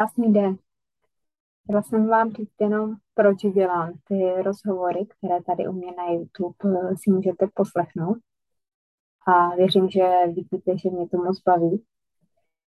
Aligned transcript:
Krásný 0.00 0.32
den. 0.32 0.56
Chtěla 1.64 1.82
jsem 1.82 2.08
vám 2.08 2.32
říct 2.32 2.54
jenom, 2.60 2.96
proč 3.14 3.36
dělám 3.54 3.92
ty 4.04 4.42
rozhovory, 4.42 5.06
které 5.06 5.42
tady 5.42 5.68
u 5.68 5.72
mě 5.72 5.92
na 5.96 6.06
YouTube 6.10 6.54
eh, 6.64 6.96
si 6.96 7.10
můžete 7.10 7.46
poslechnout. 7.54 8.18
A 9.26 9.54
věřím, 9.56 9.88
že 9.88 10.02
vidíte, 10.26 10.78
že 10.78 10.90
mě 10.90 11.08
to 11.08 11.16
moc 11.16 11.42
baví. 11.42 11.84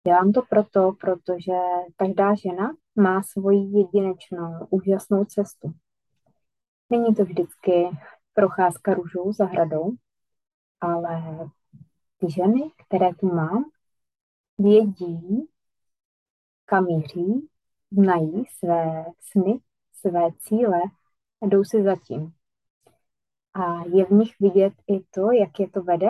Dělám 0.07 0.31
to 0.31 0.41
proto, 0.49 0.91
protože 1.01 1.53
každá 1.95 2.35
žena 2.35 2.71
má 2.95 3.23
svoji 3.23 3.77
jedinečnou, 3.77 4.67
úžasnou 4.69 5.25
cestu. 5.25 5.73
Není 6.89 7.15
to 7.15 7.25
vždycky 7.25 7.89
procházka 8.33 8.93
růžou 8.93 9.33
zahradou, 9.33 9.91
ale 10.81 11.21
ty 12.17 12.31
ženy, 12.31 12.71
které 12.87 13.13
tu 13.13 13.27
mám, 13.35 13.65
vědí, 14.57 15.49
kam 16.65 16.85
míří, 16.85 17.49
znají 17.91 18.45
své 18.45 19.05
sny, 19.19 19.59
své 19.93 20.21
cíle 20.39 20.81
a 21.41 21.45
jdou 21.45 21.63
si 21.63 21.83
zatím. 21.83 22.33
A 23.53 23.85
je 23.85 24.05
v 24.05 24.11
nich 24.11 24.35
vidět 24.39 24.73
i 24.87 24.99
to, 25.11 25.31
jak 25.31 25.59
je 25.59 25.69
to 25.69 25.83
vede, 25.83 26.07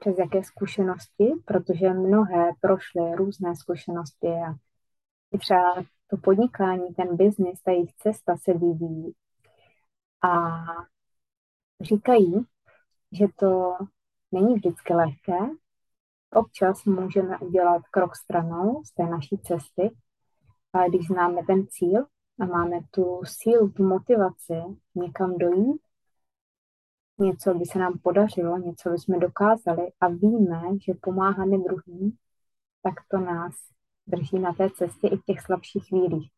přes 0.00 0.18
jaké 0.18 0.44
zkušenosti, 0.44 1.32
protože 1.44 1.88
mnohé 1.88 2.50
prošly 2.60 3.14
různé 3.14 3.56
zkušenosti 3.56 4.26
a 4.26 4.54
i 5.32 5.38
třeba 5.38 5.84
to 6.06 6.16
podnikání, 6.16 6.94
ten 6.94 7.16
biznis, 7.16 7.62
ta 7.62 7.70
jejich 7.70 7.94
cesta 7.94 8.36
se 8.36 8.52
vyvíjí. 8.52 9.14
A 10.22 10.64
říkají, 11.80 12.46
že 13.12 13.26
to 13.38 13.76
není 14.32 14.54
vždycky 14.54 14.94
lehké, 14.94 15.38
občas 16.36 16.84
můžeme 16.84 17.38
udělat 17.38 17.82
krok 17.90 18.16
stranou 18.16 18.82
z 18.84 18.92
té 18.92 19.02
naší 19.02 19.38
cesty, 19.38 19.96
ale 20.72 20.88
když 20.88 21.06
známe 21.06 21.42
ten 21.46 21.66
cíl 21.66 22.06
a 22.40 22.46
máme 22.46 22.80
tu 22.90 23.20
sílu, 23.24 23.70
tu 23.70 23.88
motivaci 23.88 24.54
někam 24.94 25.38
dojít, 25.38 25.80
něco 27.18 27.54
by 27.54 27.64
se 27.64 27.78
nám 27.78 27.98
podařilo, 28.02 28.58
něco 28.58 28.90
by 28.90 28.98
jsme 28.98 29.18
dokázali 29.18 29.92
a 30.00 30.08
víme, 30.08 30.62
že 30.86 30.92
pomáháme 31.02 31.58
druhým, 31.58 32.16
tak 32.82 32.94
to 33.08 33.18
nás 33.18 33.54
drží 34.06 34.38
na 34.38 34.52
té 34.52 34.70
cestě 34.70 35.08
i 35.08 35.16
v 35.16 35.24
těch 35.24 35.40
slabších 35.40 35.88
chvílích. 35.88 36.30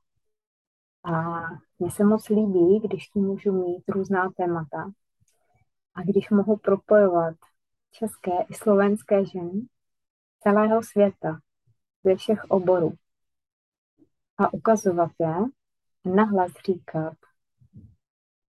A 1.04 1.40
mně 1.78 1.90
se 1.90 2.04
moc 2.04 2.28
líbí, 2.28 2.80
když 2.80 3.08
tu 3.08 3.20
můžu 3.20 3.52
mít 3.52 3.88
různá 3.88 4.30
témata 4.36 4.90
a 5.94 6.02
když 6.02 6.30
mohu 6.30 6.56
propojovat 6.56 7.34
české 7.90 8.42
i 8.50 8.54
slovenské 8.54 9.24
ženy 9.24 9.66
celého 10.40 10.82
světa, 10.82 11.40
ze 12.04 12.16
všech 12.16 12.44
oborů 12.44 12.92
a 14.38 14.52
ukazovat 14.52 15.10
je, 15.18 15.34
nahlas 16.14 16.52
říkat, 16.66 17.14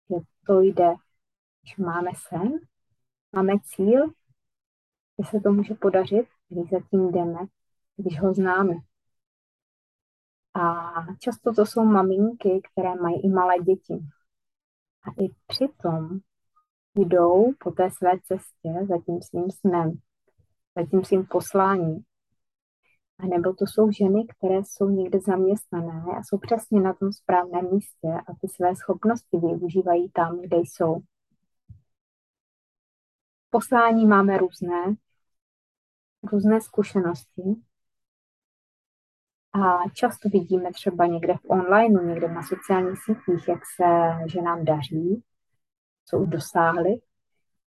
že 0.09 0.16
to 0.47 0.61
jde, 0.61 0.94
když 1.61 1.77
máme 1.77 2.11
sen, 2.27 2.59
máme 3.31 3.53
cíl, 3.64 4.14
že 5.19 5.30
se 5.30 5.39
to 5.39 5.52
může 5.52 5.73
podařit, 5.73 6.27
když 6.50 6.69
zatím 6.69 7.11
jdeme, 7.11 7.39
když 7.97 8.22
ho 8.22 8.33
známe. 8.33 8.73
A 10.53 10.94
často 11.20 11.53
to 11.53 11.66
jsou 11.66 11.83
maminky, 11.83 12.61
které 12.72 12.95
mají 12.95 13.25
i 13.25 13.30
malé 13.30 13.59
děti. 13.59 13.94
A 15.03 15.23
i 15.23 15.30
přitom 15.47 16.20
jdou 16.95 17.53
po 17.59 17.72
té 17.72 17.92
své 17.92 18.11
cestě 18.23 18.86
za 18.89 18.95
tím 19.05 19.22
svým 19.22 19.52
snem, 19.52 19.99
za 20.75 20.85
tím 20.85 21.03
svým 21.03 21.25
posláním. 21.25 22.03
A 23.19 23.25
nebo 23.25 23.53
to 23.53 23.65
jsou 23.67 23.91
ženy, 23.91 24.25
které 24.27 24.59
jsou 24.63 24.89
někde 24.89 25.19
zaměstnané 25.19 26.03
a 26.17 26.23
jsou 26.23 26.37
přesně 26.37 26.81
na 26.81 26.93
tom 26.93 27.11
správném 27.11 27.71
místě 27.71 28.07
a 28.27 28.33
ty 28.41 28.47
své 28.47 28.75
schopnosti 28.75 29.37
využívají 29.37 30.11
tam, 30.11 30.41
kde 30.41 30.57
jsou. 30.57 30.97
Poslání 33.49 34.05
máme 34.05 34.37
různé, 34.37 34.95
různé 36.23 36.61
zkušenosti 36.61 37.43
a 39.53 39.89
často 39.93 40.30
vidíme 40.30 40.71
třeba 40.71 41.05
někde 41.05 41.33
v 41.33 41.49
online, 41.49 42.03
někde 42.03 42.27
na 42.27 42.43
sociálních 42.43 42.99
sítích, 43.03 43.47
jak 43.47 43.59
se 43.75 43.83
ženám 44.27 44.65
daří, 44.65 45.23
co 46.05 46.19
už 46.19 46.30
dosáhly, 46.30 47.02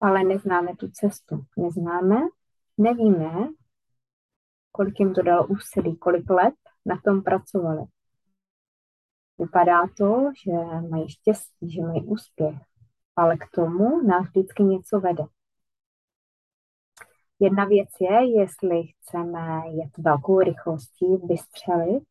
ale 0.01 0.23
neznáme 0.23 0.75
tu 0.75 0.91
cestu. 0.91 1.45
Neznáme, 1.57 2.16
nevíme, 2.78 3.48
kolik 4.72 5.00
jim 5.00 5.14
to 5.14 5.22
dalo 5.22 5.48
úsilí, 5.48 5.98
kolik 5.98 6.30
let 6.30 6.54
na 6.86 7.00
tom 7.06 7.24
pracovali. 7.24 7.82
Vypadá 9.38 9.88
to, 9.98 10.32
že 10.46 10.52
mají 10.90 11.09
štěstí, 11.09 11.72
že 11.72 11.82
mají 11.82 12.06
úspěch, 12.06 12.56
ale 13.16 13.38
k 13.38 13.50
tomu 13.56 14.02
nás 14.02 14.28
vždycky 14.28 14.64
něco 14.64 15.00
vede. 15.00 15.24
Jedna 17.40 17.66
věc 17.66 17.90
je, 18.02 18.40
jestli 18.40 18.84
chceme 18.84 19.62
jet 19.72 19.98
velkou 19.98 20.40
rychlostí, 20.40 21.18
vystřelit, 21.28 22.03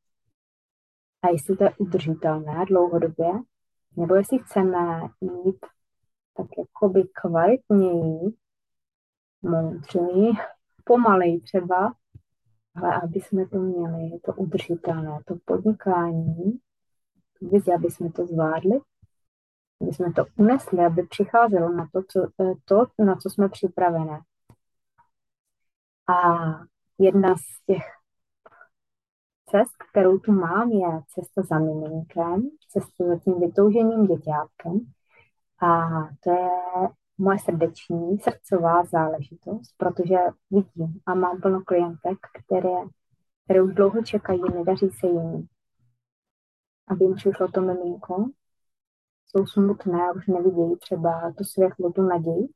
a 1.22 1.28
jestli 1.28 1.56
to 1.56 1.64
je 1.64 1.70
udržitelné 1.78 2.64
dlouhodobě, 2.68 3.32
nebo 3.96 4.14
jestli 4.14 4.38
chceme 4.38 5.00
jít 5.20 5.66
tak 6.36 6.46
jakoby 6.58 7.02
kvalitněji, 7.22 8.20
moudřeji, 9.42 10.32
pomalej 10.84 11.40
třeba, 11.40 11.94
ale 12.74 13.00
aby 13.02 13.20
jsme 13.20 13.46
to 13.46 13.58
měli, 13.58 14.20
to 14.24 14.32
udržitelné, 14.34 15.18
to 15.26 15.34
podnikání, 15.44 16.60
vizi, 17.40 17.72
aby 17.74 17.90
jsme 17.90 18.12
to 18.12 18.26
zvládli, 18.26 18.80
aby 19.82 19.92
jsme 19.92 20.12
to 20.12 20.24
unesli, 20.36 20.78
aby 20.78 21.02
přicházelo 21.02 21.68
na 21.68 21.88
to, 21.92 22.02
co, 22.08 22.26
eh, 22.40 22.54
to, 22.64 22.86
na 23.04 23.16
co 23.16 23.30
jsme 23.30 23.48
připravené. 23.48 24.20
A 26.06 26.48
jedna 26.98 27.36
z 27.36 27.66
těch 27.66 27.82
cest, 29.46 29.76
kterou 29.90 30.18
tu 30.18 30.32
mám, 30.32 30.70
je 30.70 31.00
cesta 31.08 31.42
za 31.42 31.58
miminkem, 31.58 32.50
cesta 32.68 33.04
za 33.06 33.18
tím 33.18 33.40
vytouženým 33.40 34.06
děťátkem. 34.06 34.80
A 35.62 35.88
to 36.20 36.30
je 36.30 36.48
moje 37.20 37.38
srdeční, 37.38 38.18
srdcová 38.18 38.84
záležitost, 38.84 39.74
protože 39.76 40.16
vidím 40.50 41.00
a 41.06 41.14
mám 41.14 41.40
plno 41.40 41.62
klientek, 41.66 42.18
které, 42.44 42.76
které 43.44 43.62
už 43.62 43.74
dlouho 43.74 44.02
čekají, 44.02 44.42
nedaří 44.54 44.88
se 44.90 45.06
jim, 45.06 45.48
aby 46.88 47.04
jim 47.04 47.14
přišlo 47.14 47.48
to 47.48 47.60
miminko, 47.60 48.24
jsou 49.26 49.46
smutné, 49.46 50.12
už 50.16 50.26
nevidějí 50.26 50.76
třeba 50.76 51.32
to 51.38 51.44
světlo, 51.44 51.92
tu 51.92 52.02
naději. 52.02 52.48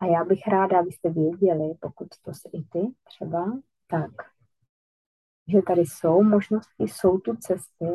A 0.00 0.06
já 0.06 0.24
bych 0.24 0.46
ráda, 0.46 0.78
abyste 0.78 1.10
věděli, 1.10 1.74
pokud 1.80 2.08
to 2.22 2.34
se 2.34 2.48
i 2.52 2.62
ty 2.62 2.94
třeba, 3.04 3.58
tak, 3.86 4.10
že 5.48 5.62
tady 5.62 5.80
jsou 5.80 6.22
možnosti, 6.22 6.82
jsou 6.82 7.18
tu 7.18 7.36
cesty, 7.36 7.86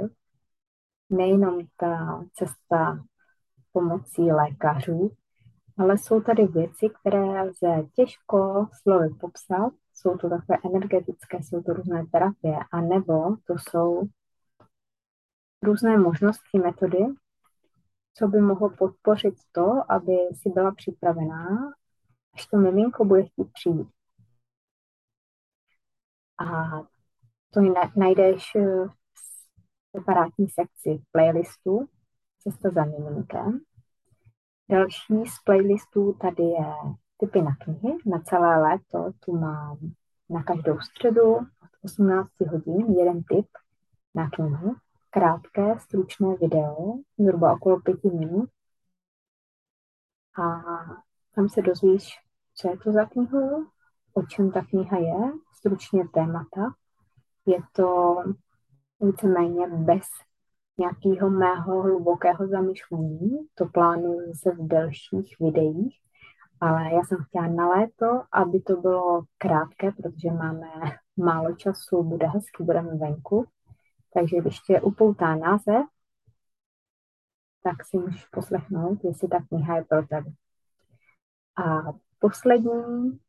nejenom 1.09 1.59
ta 1.77 2.23
cesta 2.33 3.03
pomocí 3.71 4.21
lékařů, 4.21 5.11
ale 5.81 5.97
jsou 5.97 6.21
tady 6.21 6.47
věci, 6.47 6.89
které 6.89 7.43
lze 7.43 7.83
těžko 7.95 8.67
slovy 8.81 9.09
popsat. 9.19 9.73
Jsou 9.93 10.17
to 10.17 10.29
takové 10.29 10.57
energetické, 10.65 11.43
jsou 11.43 11.61
to 11.61 11.73
různé 11.73 12.05
terapie, 12.11 12.57
a 12.71 12.81
nebo 12.81 13.35
to 13.45 13.53
jsou 13.53 14.03
různé 15.63 15.97
možnosti, 15.97 16.59
metody, 16.59 17.05
co 18.13 18.27
by 18.27 18.41
mohlo 18.41 18.69
podpořit 18.69 19.33
to, 19.51 19.91
aby 19.91 20.17
si 20.33 20.49
byla 20.49 20.71
připravená, 20.71 21.73
až 22.33 22.45
to 22.47 22.57
miminko 22.57 23.05
bude 23.05 23.23
chtít 23.23 23.51
přijít. 23.53 23.87
A 26.37 26.79
to 27.49 27.61
najdeš 27.95 28.55
v 28.55 28.89
separátní 29.97 30.49
sekci 30.49 31.03
playlistu 31.11 31.89
Cesta 32.39 32.69
za 32.69 32.85
miminkem 32.85 33.61
Další 34.71 35.25
z 35.25 35.39
playlistů 35.43 36.13
tady 36.13 36.43
je 36.43 36.73
typy 37.17 37.41
na 37.41 37.55
knihy. 37.55 37.97
Na 38.05 38.19
celé 38.19 38.61
léto 38.61 39.11
tu 39.19 39.37
mám 39.37 39.77
na 40.29 40.43
každou 40.43 40.79
středu 40.79 41.35
od 41.35 41.69
18 41.81 42.29
hodin 42.51 42.93
jeden 42.99 43.23
tip 43.23 43.47
na 44.15 44.29
knihu. 44.29 44.75
Krátké, 45.09 45.79
stručné 45.79 46.35
video, 46.35 46.93
zhruba 47.17 47.53
okolo 47.53 47.79
pěti 47.79 48.09
minut. 48.09 48.49
A 50.43 50.61
tam 51.35 51.49
se 51.49 51.61
dozvíš, 51.61 52.19
co 52.55 52.69
je 52.69 52.77
to 52.77 52.91
za 52.91 53.05
knihu, 53.05 53.67
o 54.13 54.25
čem 54.25 54.51
ta 54.51 54.61
kniha 54.65 54.97
je, 54.97 55.31
stručně 55.53 56.07
témata. 56.07 56.73
Je 57.45 57.57
to 57.71 58.15
víceméně 58.99 59.67
bez 59.67 60.05
nějakého 60.81 61.29
mého 61.29 61.81
hlubokého 61.81 62.47
zamyšlení. 62.47 63.47
To 63.55 63.65
plánuju 63.65 64.33
se 64.33 64.51
v 64.51 64.67
delších 64.67 65.35
videích, 65.39 65.99
ale 66.59 66.93
já 66.93 67.03
jsem 67.03 67.17
chtěla 67.23 67.47
na 67.47 67.69
léto, 67.69 68.23
aby 68.31 68.61
to 68.61 68.75
bylo 68.75 69.23
krátké, 69.37 69.91
protože 69.91 70.31
máme 70.31 70.67
málo 71.17 71.55
času, 71.55 72.03
bude 72.03 72.27
hezky, 72.27 72.63
budeme 72.63 72.95
venku. 72.95 73.45
Takže 74.13 74.37
když 74.37 74.59
tě 74.59 74.81
upoutá 74.81 75.35
název, 75.35 75.85
tak 77.63 77.85
si 77.85 77.97
můžeš 77.97 78.25
poslechnout, 78.25 79.03
jestli 79.03 79.27
ta 79.27 79.39
kniha 79.49 79.75
je 79.75 79.83
pro 79.83 80.07
tebe. 80.07 80.31
A 81.65 81.93
poslední 82.19 83.19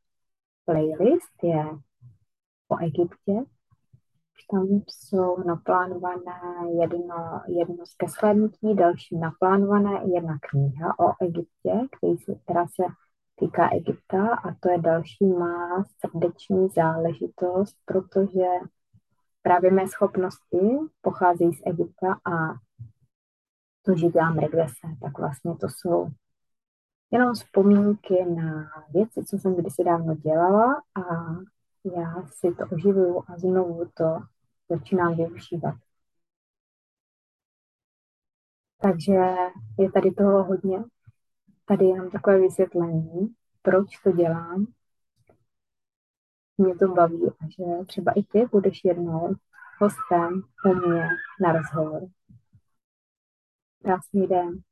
playlist 0.64 1.42
je 1.42 1.64
o 2.68 2.78
Egyptě. 2.78 3.51
Tam 4.50 4.66
jsou 4.88 5.44
naplánované 5.46 6.40
jedno, 6.80 7.40
jedno 7.48 7.86
zkreslenutí, 7.86 8.74
další 8.74 9.18
naplánované 9.18 10.00
jedna 10.14 10.38
kniha 10.50 10.98
o 10.98 11.12
Egyptě, 11.20 11.88
který 11.96 12.18
se, 12.18 12.34
která 12.34 12.66
se 12.66 12.82
týká 13.36 13.68
Egypta 13.72 14.34
a 14.34 14.54
to 14.60 14.70
je 14.70 14.78
další 14.78 15.26
má 15.26 15.84
srdeční 16.00 16.68
záležitost, 16.68 17.76
protože 17.84 18.46
právě 19.42 19.70
mé 19.70 19.88
schopnosti 19.88 20.78
pocházejí 21.00 21.54
z 21.54 21.62
Egypta 21.66 22.12
a 22.12 22.54
to, 23.82 23.96
že 23.96 24.08
dělám 24.08 24.38
regrese, 24.38 24.86
tak 25.02 25.18
vlastně 25.18 25.56
to 25.56 25.66
jsou 25.68 26.08
jenom 27.10 27.34
vzpomínky 27.34 28.24
na 28.24 28.70
věci, 28.94 29.24
co 29.24 29.38
jsem 29.38 29.54
kdysi 29.54 29.84
dávno 29.84 30.14
dělala 30.14 30.74
a 30.74 31.34
já 31.84 32.26
si 32.26 32.54
to 32.54 32.64
oživuju 32.72 33.22
a 33.28 33.38
znovu 33.38 33.90
to 33.94 34.04
začínám 34.68 35.16
využívat. 35.16 35.74
Takže 38.82 39.20
je 39.78 39.92
tady 39.92 40.10
toho 40.10 40.44
hodně. 40.44 40.84
Tady 41.64 41.84
jenom 41.84 42.10
takové 42.10 42.40
vysvětlení, 42.40 43.34
proč 43.62 43.98
to 44.04 44.12
dělám. 44.12 44.66
Mě 46.58 46.74
to 46.76 46.88
baví 46.88 47.30
a 47.40 47.44
že 47.48 47.84
třeba 47.86 48.12
i 48.12 48.22
ty 48.22 48.46
budeš 48.52 48.84
jednou 48.84 49.34
hostem 49.80 50.42
u 50.66 50.74
mě 50.74 51.08
na 51.40 51.52
rozhovor. 51.52 52.08
Krásný 53.82 54.26
den. 54.26 54.62